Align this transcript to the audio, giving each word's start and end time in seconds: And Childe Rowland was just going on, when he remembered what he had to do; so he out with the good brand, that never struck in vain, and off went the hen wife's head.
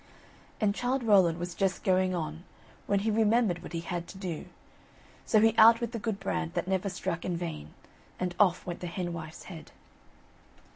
And 0.59 0.73
Childe 0.73 1.03
Rowland 1.03 1.37
was 1.37 1.53
just 1.53 1.83
going 1.83 2.15
on, 2.15 2.43
when 2.87 3.01
he 3.01 3.11
remembered 3.11 3.61
what 3.61 3.71
he 3.73 3.81
had 3.81 4.07
to 4.07 4.17
do; 4.17 4.45
so 5.27 5.39
he 5.41 5.53
out 5.59 5.79
with 5.79 5.91
the 5.91 5.99
good 5.99 6.19
brand, 6.19 6.55
that 6.55 6.67
never 6.67 6.89
struck 6.89 7.23
in 7.23 7.37
vain, 7.37 7.75
and 8.19 8.33
off 8.39 8.65
went 8.65 8.79
the 8.79 8.87
hen 8.87 9.13
wife's 9.13 9.43
head. 9.43 9.69